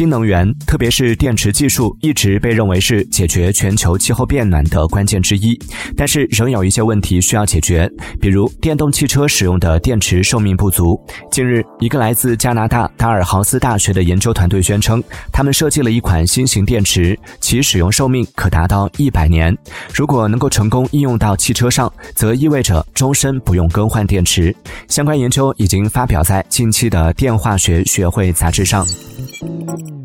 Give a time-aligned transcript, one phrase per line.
[0.00, 5.54] 新能源，特别是电池技术，一直被认为是解决全球气候变暖的关键之一。
[5.94, 7.86] 但是，仍有一些问题需要解决，
[8.18, 10.98] 比如电动汽车使用的电池寿命不足。
[11.30, 19.54] 近日，一个来自加拿大达尔豪斯大学的研究团队宣称，他们设计了一款新型电池，其使用寿命可达到一百年。
[19.92, 24.56] 如果能够成功应用到汽车上，则意味着终身不用更换电池。
[24.88, 28.86] 相关研究已经发表在近期的电化学学会杂志上。
[29.70, 29.99] Thank you.